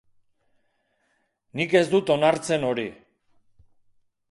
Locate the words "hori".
2.71-2.89